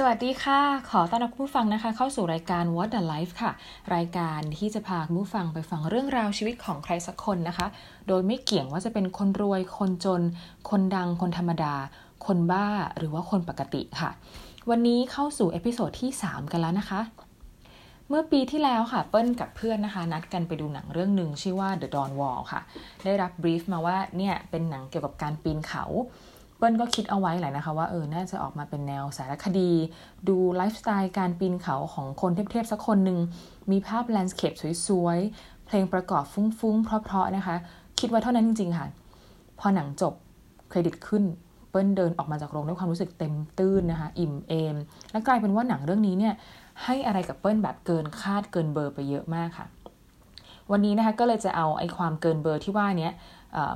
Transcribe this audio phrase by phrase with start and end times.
[0.00, 3.52] สวัสดีค่ะ ขอต้อนรับผู้ฟังนะคะ เข้าสู่รายการ What a Life ค่ะ
[3.94, 7.66] รายการที่จะพาผู้ฟังไปฟังเรื่องราวชีวิตของใครสักคนนะคะ
[8.08, 10.22] โดยไม่เกี่ยงว่าจะเป็นคนรวย คนจน
[10.70, 11.74] คนดัง คนธรรมดา
[12.26, 12.66] คนบ้า
[12.98, 14.10] หรือว่าคนปกติค่ะ
[14.70, 17.00] วันนี้เข้าสู่ episode ที่ 3 กันแล้วนะคะ
[18.08, 22.60] เมื่อปีที่แล้วค่ะ เปิ้ลกับเพื่อนนะคะ นัดกันไปดูหนังเรื่องหนึ่งชื่อว่า The Dawn Wall ค่ะ
[23.04, 25.84] ได้รับ brief มาว่าเนี่ยเป็นหนังเกี่ยวกับการปีนเขา
[26.56, 29.70] เปิ้ลก็คิดเอาไว้แหละนะคะว่าเออน่าจะออกมาเป็นแนวสารคดี
[30.28, 33.18] ดูไลฟ์สไตล์การปีนเขาของคนเทพๆสักคนหนึ่ง
[33.70, 34.52] มีภาพ landscape
[34.86, 37.56] สวยๆ เพลงประกอบฟุ้งๆ เพราะๆนะคะ
[38.00, 38.86] คิดว่าเท่านั้นจริงๆค่ะ
[39.58, 40.14] พอหนังจบ
[40.70, 41.24] เครดิตขึ้น
[41.70, 44.76] เปิ้ลเดินออกมาจากโรงด้วยความรู้สึกเต็มตื้นนะคะ อิ่มเอม
[45.12, 46.34] และกลายเป็นว่าหนังเรื่องนี้เนี่ย
[46.84, 49.66] ให้อะไรกับเปิ้ลแบบเกินคาดเกินเบอร์ไปเยอะมากค่ะ
[50.72, 53.10] วันนี้นะคะก็เลยจะเอาไอ้ความเกินเบอร์ที่ว่านี้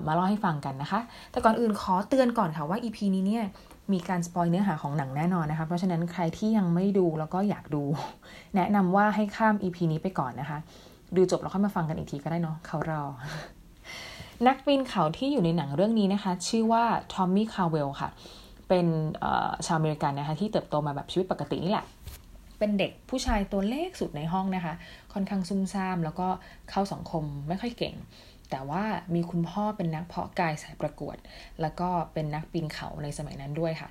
[0.06, 3.44] มาเล่าให้ฟังกันนะคะ แต่ก่อนอื่นขอเตือนก่อนค่ะว่า EP นี้เนี่ย
[3.92, 7.82] มีการ spoil เนื้อหาของหนังแน่นอนนะคะ เพราะฉะนั้นใครที่ยังไม่ดูแล้วก็อยากดู
[8.56, 10.58] แนะนำว่าให้ข้าม EP นี้ไปก่อนนะคะ
[11.16, 13.02] ดูจบแล้วค่อยมาฟังกันอีกทีก็ได้เนาะเขารอ
[14.46, 18.10] นักปีนเขาที่อยู่ในหนังเรื่องนี้นะคะ ชื่อว่าทอมมี่คาลด์เวลล์ค่ะ
[18.68, 18.86] เป็น
[19.66, 21.86] ชาวอเมริกันนะคะที่เติบโตมาแบบชีวิตปกตินี่แหละ
[22.58, 24.74] เป็นเด็กผู้ชายตัวเล็กสุดในห้องนะคะ
[25.12, 26.28] ค่อนข้างซุ่มซ่าม แล้วก็
[26.70, 27.94] เข้าสังคมไม่ค่อยเก่ง
[28.50, 28.82] แต่ว่า
[29.14, 31.16] มีคุณพ่อเป็นนักเพาะกายสายประกวด
[31.60, 33.88] แล้วก็เป็นนักปีนเขาในสมัยนั้นด้วยค่ะ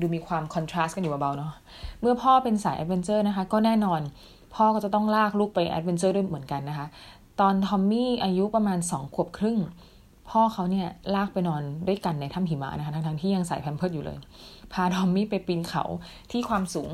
[0.00, 1.52] ดูมีความ contrast กันอยู่เบาๆเนาะ
[2.00, 4.00] เมื่อพ่อเป็นสาย adventure นะคะ ก็แน่นอน
[4.54, 6.86] พ่อก็จะต้องลากลูกไป adventure ด้วยเหมือนกันนะคะ
[7.40, 9.58] ตอนทอมมี่อายุประมาณ 2 ขวบครึ่ง
[10.30, 14.18] พ่อเขาเนี่ยลากไปนอนด้วยกันในถ้ำหิมะนะคะทั้งๆที่ยังใส่แพมเพิร์สอยู่เลย
[14.72, 15.84] พาทอมมี่ไปปีนเขา
[16.30, 16.90] ที่ความสูง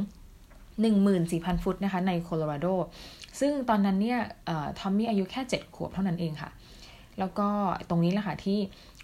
[0.98, 2.66] 14,000 ฟุตนะคะในโคโลราโด
[3.40, 4.20] ซึ่งตอนนั้นเนี่ย
[4.78, 6.50] ทอมมี่อายุแค่ 7 ขวบเท่านั้นเองค่ะ
[7.18, 7.48] แล้วก็
[7.88, 8.58] ตรงนี้แหละค่ะที่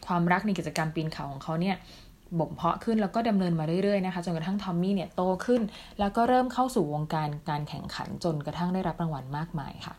[0.07, 1.77] ความรักในกิจกรรมปีนเขาของเขาเนี่ย
[2.39, 5.63] บ่มเพาะขึ้นแล้วก็ดำเนินมาเรื่อยๆนะคะจนกระทั่งทอมมี่เนี่ยโตขึ้น
[5.99, 9.95] แล้วก็เริ่มเข้าสู่วงการการแข่งขันจนกระทั่งได้รับรางวัลมากมายค่ะ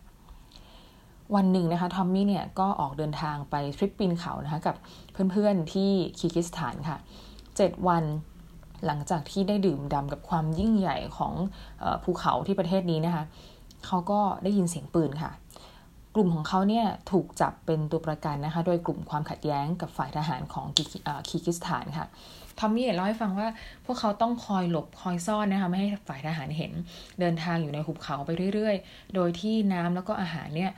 [1.36, 4.76] วันหนึ่งนะคะทอมมี่เนี่ยก็ออกเดินทางไปทริปปีนเขานะคะกับ
[5.32, 6.98] เพื่อนๆที่คีกิสถานค่ะ
[7.48, 8.04] 7 วัน
[8.86, 11.34] หลังจากที่ได้ดื่มด่ากับความยิ่งใหญ่ของ
[12.04, 13.24] ภูเขาที่ประเทศนี้นะคะ
[13.86, 15.32] เขาก็ได้ยินเสียงปืนค่ะ
[16.16, 20.66] กลุ่มของเขาเนี่ยถูกจับเป็นตัวประกันนะคะโดยกลุ่มความขัดแย้งกับฝ่ายทหารของ
[21.28, 22.08] คีกิสถานค่ะ
[22.60, 23.48] ทอมมี่เล่าให้ฟังว่า
[23.86, 26.72] พวกเขาต้องคอยหลบคอยซ่อนนะคะไม่ให้ฝ่ายทหารเห็น
[27.20, 30.72] เดินทางอยู่ในหุบเขาไปเรื่อยๆ โดยที่น้ำแล้วก็อาหารเนี่ย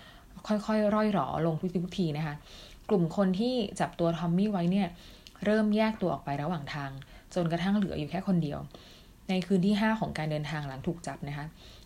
[0.48, 2.36] ค่อยๆ ร่อยหรอลงทุกทีนะคะ
[2.90, 4.88] กลุ่มคนที่จับตัวทอมมี่ไว้เนี่ย
[5.46, 6.92] เริ่มแยกตัวออกไประหว่างทาง
[7.34, 8.60] จนกระทั่งเหลืออยู่แค่คนเดียว
[9.30, 11.46] ในคืนที่ 5 ของการเดินทางหลังถูกจับนะคะ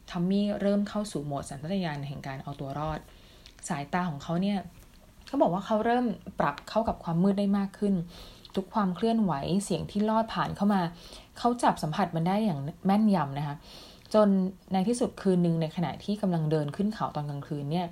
[0.09, 2.99] ทอมมี่เริ่มเข้าสู่โหมดสัญชาตญาณแห่งการเอาตัวรอด
[3.69, 4.57] สายตาของเขาเนี่ย
[5.27, 6.05] เขาบอกว่าเขาเริ่ม
[6.39, 7.93] ปรับเข้ากับความมืดได้มากขึ้น
[8.55, 9.33] ทุกความเคลื่อนไหว
[9.63, 10.81] เสียงที่ลอดผ่านเข้ามา
[11.37, 13.55] เขาจับสัมผัสมันได้อย่างแม่นยำนะคะ
[14.13, 14.27] จน
[14.73, 17.87] ในที่สุดคืนหนึ่งในขณะที่กำลังเดินขึ้นเขาตอนกลางคืนเนี่ย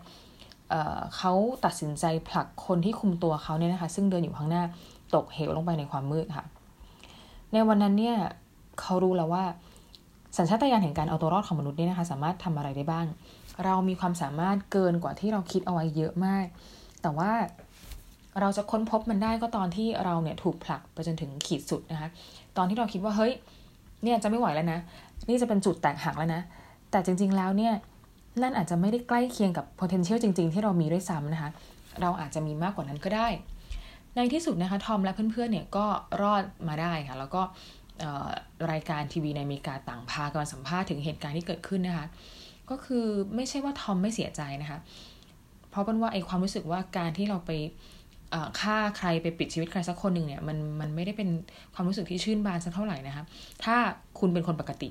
[0.70, 1.34] เเขา
[1.66, 4.64] ตัดสินใจผลักคนที่คุมตัวเขาเนี่ยนะคะ ซึ่งเดินอยู่ข้างหน้า
[5.16, 6.46] ตกเหวลงไปในความมืดค่ะ
[7.54, 8.16] ในวันนั้นเนี่ย
[8.82, 9.44] เขารู้แล้วว่า
[10.38, 13.06] สัญชาตญาณแห่งการเอาตัวรอดของมนุษย์เนี่ยนะคะ สามารถทำอะไรได้บ้าง
[13.64, 16.46] เรามีความสามารถเกินกว่าที่เราคิดเอาไว้เยอะมาก
[17.02, 17.32] แต่ว่า
[18.40, 22.10] เราจะค้นพบมันได้ก็ตอนที่เราเนี่ยถูกผลักไปจนถึงขีดสุดนะคะ
[22.58, 23.34] ตอนที่เราคิดว่าเฮ้ย
[24.04, 24.80] เนี่ยจะไม่ไหวแล้วนะ
[25.30, 26.42] นี่จะเป็นจุดแตกหักแล้วนะ
[26.92, 27.74] แต่จริง ๆ แล้วเนี่ย
[28.42, 31.50] นั่นอาจจะไม่ได้ใกล้เคียงกับ potential จริง ๆ ที่เรามีด้วยซ้ำนะคะ
[32.02, 33.28] เราอาจจะมีมากกว่านั้นก็ได้
[34.16, 35.86] ในที่สุดนะคะ ทอมและเพื่อนๆ เนี่ยก็
[36.22, 37.42] รอดมาได้ค่ะ แล้วก็
[38.72, 42.08] รายการทีวีในอเมริกาต่างพากันสัมภาษณ์ถึงเหตุการณ์ที่เกิดขึ้นนะคะ
[42.70, 43.06] ก็คือ
[43.36, 44.80] ไม่ใช่ว่าทอมไม่เสียใจนะคะ
[45.70, 47.52] เพราะเป็นว่าไอความรู้สึกว่าการที่เราไป
[48.60, 51.30] ฆ่าใครไปปิดชีวิตใครสักคนหนึ่งเนี่ยมันมันไม่ได้เป็น
[51.74, 53.24] ความรู้สึกที่ชื่นบานสักเท่าไหร่นะคะ
[53.64, 53.76] ถ้า
[54.20, 54.90] คุณเป็นคนปกติ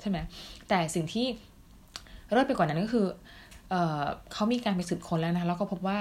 [0.00, 0.18] ใช่ไหม
[0.68, 1.26] แต่สิ่งที่
[2.32, 3.06] เริ่มไปกว่านนั้นก็คือ
[3.70, 3.74] เอ
[4.32, 5.98] เขามีการไปสืบคนแล้วนะคะแล้วก็พบว่า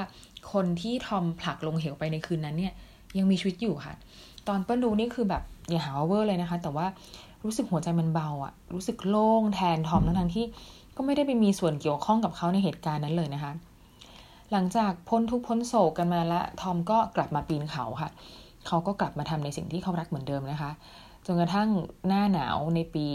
[0.54, 2.74] คนที่ทอมผลักลงเหวไปในคืนนั้นเนี่ย
[3.18, 3.94] ยังมีชีวิตอยู่ค่ะ
[4.48, 6.86] ตอนเปิ้ลดูนี่คือแบบอย่าหาว่าเวอร์เลยนะคะ แต่ว่า
[7.44, 10.46] รู้สึกหัวใจมันเบาอะรู้สึกโล่งแทนทอมทั้งที่
[10.96, 13.52] ก็ไม่ได้ไปมีส่วนเกี่ยวข้องกับเขาในเหตุการณ์นั้นเลยนะคะ
[14.52, 18.10] หลังจากพ้นทุกพ้นโศกกันมาล้วทอมก็กลับมาปีนเขาค่ะ
[18.68, 20.72] เขาก็กลับมาทำในสิ่งที่เขารักเหมือนเดิมนะคะ
[21.26, 21.70] จนกระทั่ง
[22.08, 23.06] หน้าหนาวในปี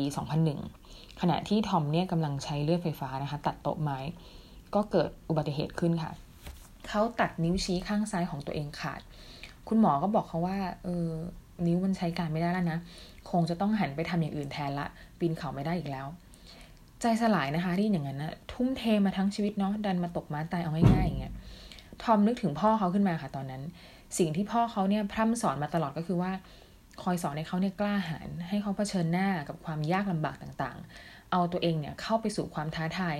[0.57, 3.99] 2001 ขณะที่ทอมเนี่ยกำลังใช้เลื่อยไฟฟ้านะคะ ตัดโต๊ะไม้
[4.75, 6.13] ก็เกิดอุบัติเหตุขึ้นค่ะ
[6.89, 9.01] เขาตัดนิ้วชี้ข้างซ้ายของตัวเองขาด
[9.69, 11.09] คุณหมอก็บอกเขาว่าเออ
[11.67, 12.79] นิ้วมันใช้การไม่ได้แล้วนะ
[13.31, 14.87] คงจะต้องหันไปทำอย่างอื่นแทนละ
[15.19, 16.07] ปีนเขาไม่ได้อีกแล้ว
[17.01, 21.35] ใจสลายนะคะที่อย่างนั้นนะทุ่มเทมาทั้งชีวิตเนาะดันมาตกม้าตายเอาง่ายๆอย่างเงี้ย
[22.03, 23.63] ทอมนึกถึงพ่อเขาขึ้นมาค่ะ ตอนนั้น
[24.19, 26.33] สิ่งที่พ่อเขาเนี่ยพร่ำสอนมาตลอดก็คือว่า
[27.03, 33.17] คอยสอนให้เขาเนี่ยกล้าหาญให้เขาเผชิญหน้ากับความยากลำบากต่างๆ เอาตัวเองเนี่ยเข้าไปสู่ความท้าทาย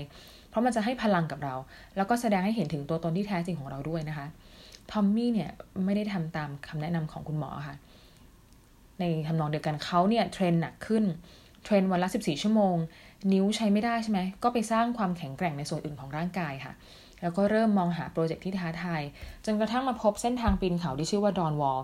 [0.49, 1.55] เพราะมันจะให้พลังกับเรา
[1.97, 4.27] แล้วก็แสดงให้เห็นถึงตัวตนที่แท้จริงของเราด้วยนะคะ
[4.91, 5.51] ทอมมี่เนี่ย
[5.85, 7.77] ไม่ได้ทำตามคำแนะนำของคุณหมอค่ะ
[9.01, 11.05] ในทำนองเดียวกันเขาเนี่ย train หนักขึ้น
[11.65, 12.77] train วันละ 14 ชั่วโมง
[13.33, 16.73] นิ้วใช้ไม่ได้ใช่ไหม ก็ไปสร้างความแข็งแกร่งในส่วนอื่นของร่างกายค่ะ
[17.23, 19.03] แล้วก็เริ่มมองหา project ที่ท้าทาย
[19.45, 21.81] จนกระทั่งมาพบเส้นทางปีนเขาที่ชื่อว่า Dawn Wall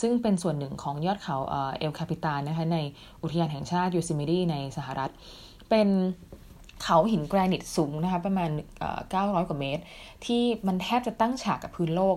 [0.00, 1.36] ซึ่งเป็นส่วนหนึ่งของยอดเขา
[1.78, 2.78] El Capitan นะคะใน
[3.22, 5.10] อุทยานแห่งชาติโยเซมิตีในสหรัฐ
[5.70, 5.88] เป็น
[6.82, 8.50] เขาหินแกรนิตสูงนะคะประมาณ
[9.00, 9.82] 900 กว่าเมตร
[10.24, 12.16] ที่มันแทบจะตั้งฉากกับพื้นโลก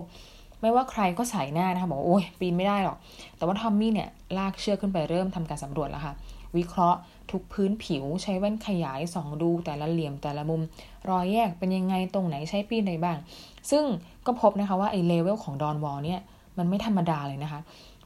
[0.60, 2.96] ไม่ว่าใครก็สายหน้านะคะบอกว่าโอ้ยปีนไม่ได้หรอก
[3.36, 4.08] แต่ว่าทอมมี่เนี่ย
[4.38, 6.14] ลากเชือกขึ้นไปเริ่มทำการสำรวจแล้วค่ะ
[6.56, 6.98] วิเคราะห์
[7.30, 10.62] ทุกพื้นผิวใช้แว่นขยายสองดูแต่ละเหลี่ยมแต่ละมุม
[11.08, 13.16] รอยแยกเป็นยังไงตรงไหนใช้ปีนไหนบ้าง
[13.70, 13.84] ซึ่ง
[14.26, 16.20] ก็พบนะคะว่าไอ้เลเวลของดอนวอลเนี่ย
[16.58, 17.60] มันไม่ธรรมดาเลยนะคะ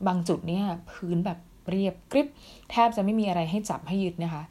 [0.06, 1.38] บางจุดเนี่ยพื้นแบบ
[1.68, 2.28] เรียบกริบ
[2.70, 4.42] แทบจะไม่มีอะไรให้จับให้ยึดนะคะ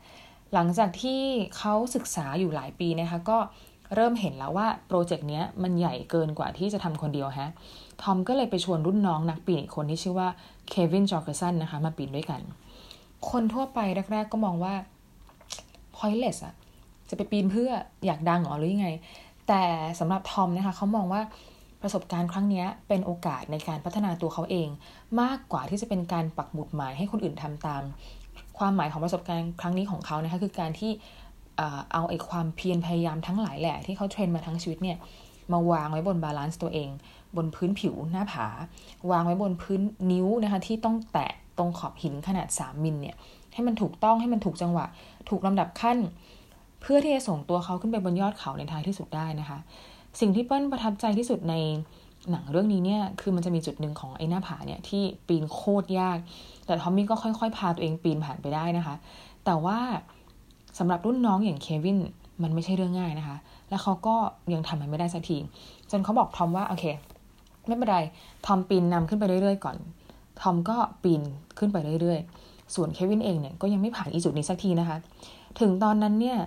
[0.53, 1.21] หลังจากที่
[1.57, 3.37] เขาศึกษาอยู่หลายปีนะคะก็
[3.95, 7.49] เริ่มเห็นแล้วว่า project เนี้ยมันใหญ่เกินกว่าที่จะทำคนเดียวฮะ
[8.01, 10.27] ทอมก็เลยไปชวนรุ่นน้องนักปีนอีกคนที่ชื่อว่า
[10.69, 12.41] เควินจอร์จสันนะคะ มาปีนด้วยกัน
[13.31, 13.79] คนทั่วไป
[14.11, 14.73] แรกๆก็มองว่า
[15.95, 16.55] pointless อะ
[17.09, 17.69] จะไปปีนเพื่อ
[18.05, 18.89] อยากดังหรอหรือยังไง
[19.47, 19.63] แต่
[19.99, 21.21] สำหรับทอมนะคะเขามองว่า
[21.81, 24.67] ประสบการณ์ครั้งนี้เป็นโอกาสในการพัฒนาตัวเขาเอง
[25.21, 27.83] มากกว่าที่จะเป็นการปักหมุดหมายให้คนอื่นทำตาม
[28.57, 30.91] ความหมายของประสบการณ์ครั้งนี้ของเขานะคะคือการที่
[31.93, 34.97] เอาไอ้ความเพียรพยายามทั้งหลายแหละที่เขา train มาทั้งชีวิตเนี่ย
[35.51, 36.89] มาวางไว้บน balance ตัวเอง
[37.35, 38.47] บนพื้นผิวหน้าผา
[39.11, 39.81] วางไว้บนพื้น
[40.11, 43.15] นิ้วนะคะที่ต้องแตะ ตรงขอบหินขนาด 3 มิลเนี่ย
[43.53, 44.85] ให้มันถูกต้องให้มันถูกจังหวะ
[45.29, 45.97] ถูกลำดับขั้น
[46.81, 49.59] เพื่อที่จะส่งตัวเขาขึ้นไปบนยอดเขาในท้ายที่สุดได้นะคะ
[50.19, 51.55] สิ่งที่เปิ้ลประทับใจที่สุดใน
[52.31, 56.17] หนังเรื่องนี้เนี่ยคือมันจะมีจุดหนึ่งของไอ้หน้าผาเนี่ยที่ปีนโคตรยาก
[56.65, 58.95] แต่ทอมมี่ก็ค่อยๆ พาตัวเองปีนผ่านไปได้นะคะ
[59.45, 59.79] แต่ว่า
[60.79, 61.97] สำหรับรุ่นน้องอย่างเควิน
[62.43, 63.37] มันไม่ใช่เรื่องง่ายนะคะ
[63.69, 64.15] แล้วเขาก็
[64.53, 65.37] ยังทำมันไม่ได้สักที
[65.91, 66.85] จนเขาบอกทอมว่าโอเค
[67.67, 67.99] ไม่เป็นไร
[68.45, 69.77] ทอมปีนนำขึ้นไปเรื่อยๆก่อน
[70.41, 71.21] ทอมก็ปีน
[71.57, 74.97] ขึ้นไปเรื่อยๆ ส่วนเควินเองเนี่ยก็ยังไม่ผ่านอีจุดนี้สักทีนะคะ
[75.59, 76.37] ถึงตอนนั้นเนี่ย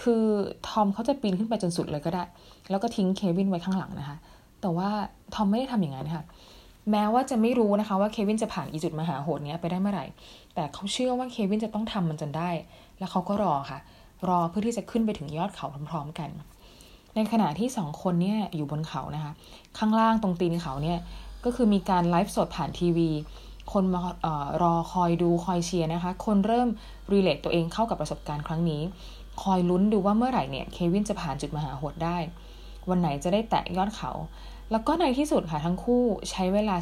[0.00, 0.24] คือ
[0.68, 2.24] ทอมเขาจะปีนขึ้นไปจนสุดเลยก็ได้
[2.70, 4.16] แล้วก็ทิ้งเควินไว้ข้างหลังนะคะ
[4.60, 4.88] แต่ว่า
[5.34, 6.22] ทอมไม่ได้ทำอย่างนั้นค่ะ
[6.90, 10.06] แม้ว่าจะไม่รู้นะคะว่าเควินจะผ่านอีจุดมหาโหดเนี้ยไปได้เมื่อไหร่
[10.54, 12.50] แต่เขาเชื่อว่าเควินจะต้องทำมันจนได้
[12.98, 13.78] แล้วเขาก็รอค่ะ
[14.28, 16.30] รอเพื่อที่จะขึ้นไปถึงยอดเขาพร้อมๆกัน
[17.14, 19.32] ในขณะที่สองคนเนี่ยอยู่บนเขานะคะ
[19.78, 20.98] ข้างล่างตรงตีนเขาเนี่ย
[21.44, 23.10] ก็คือมีการไลฟ์สดผ่านทีวี
[23.72, 26.68] คนมาออรอคอยดูคอยเชียร์นะคะ คนเริ่ม
[27.12, 28.82] relate ตัวเองเข้ากับประสบการณ์ครั้งนี้
[29.42, 32.18] คอยลุ้นดูว่าเมื่อไหร่เนี่ยเควินจะผ่านจุดมหาโหดได้
[32.88, 34.10] วันไหนจะได้แตะยอดเขา
[34.70, 36.76] แล้วก็ในที่สุดค่ะทั้งคู่ใช้เวลา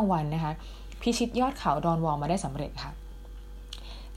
[0.00, 0.52] 19 วันนะคะ
[1.00, 2.92] พิชิตยอดเขาดอนวอลมาได้สำเร็จค่ะ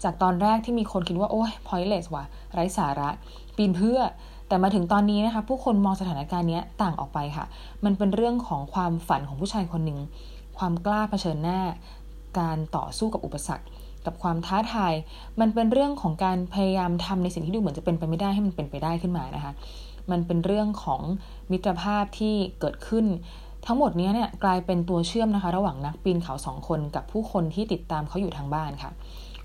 [0.04, 3.10] จากตอนแรกที่มีคนคิดว่า โอ้ย pointless ว่ะไร้สาระ
[3.56, 4.00] ปีนเพื่อ
[4.48, 7.46] แต่มาถึงตอนนี้นะคะผู้คนมองสถานการณ์นี้ต่างออกไปค่ะ
[7.86, 10.00] มันเป็นเรื่องของความฝันของผู้ชายคนหนึ่ง
[10.58, 11.60] ความกล้าเผชิญหน้า
[12.40, 13.66] การต่อสู้กับอุปสรรค
[14.06, 14.94] กับความท้าทาย
[15.40, 19.54] มันเป็นเรื่องของการพยายามทำในสิ่งที่ดูเหมือนจะเป็นไปไม่ได้ให้มันเป็นไปได้ขึ้นมานะคะ
[20.12, 21.02] มันเป็นเรื่องของ
[21.52, 23.06] มิตรภาพที่เกิดขึ้น
[23.66, 28.92] ทั้งหมดนี้เนี่ยกลายเป็นตัวเชื่อมนะคะ ระหว่างนักปีนเขาสองคนกับผู้คนที่ติดตามเขาอยู่ทางบ้านค่ะ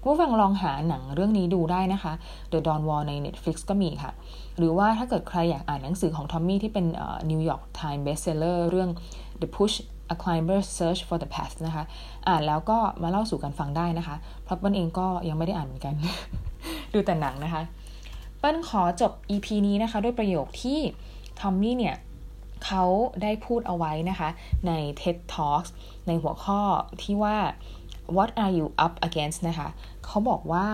[0.03, 2.13] ผู้ฟังลองหาหนังเรื่องนี้ดูได้นะคะ
[2.53, 4.13] The Dawn Wall ใน Netflix ก็มีค่ะ
[4.59, 6.87] หรือว่าถ้าเกิดใครอยากอ่านหนังสือของทอมมี่ที่เป็น
[7.31, 8.91] New York Times bestseller เรื่อง
[9.41, 9.77] The Push
[10.13, 11.85] A Climber's Search for the Path นะคะ
[12.29, 15.95] อ่านแล้วก็มาเล่าสู่กันฟังได้นะคะ เพราะเปิ้ลเองก็ยังไม่ได้อ่านเหมือนกัน
[16.93, 17.63] ดูแต่หนังนะคะ
[18.39, 20.79] เปิ้ลขอจบ EP นี้นะคะ ด้วยประโยคที่
[21.41, 21.97] ทอมมี่เนี่ย
[22.65, 22.85] เขา
[23.23, 24.29] ได้พูดเอาไว้นะคะ
[24.67, 25.71] ใน TED Talks
[26.07, 26.61] ในหัวข้อ
[27.03, 27.37] ที่ว่า
[28.17, 29.69] what are you up against นะคะ
[30.05, 30.67] เขาบอกว่า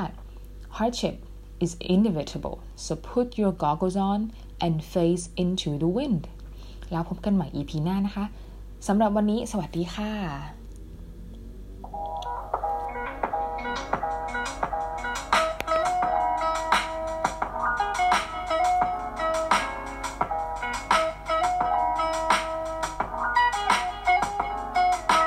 [0.77, 1.17] hardship
[1.65, 4.21] is inevitable so put your goggles on
[4.65, 6.23] and face into the wind
[6.93, 8.25] แล้วพบกันใหม่ EP หน้านะคะ
[8.87, 10.58] สำหรับวันนี้สวัสดีค่ะ